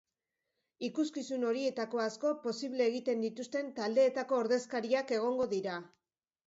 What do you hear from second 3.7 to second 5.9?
taldeetako ordezkariak egongo dira.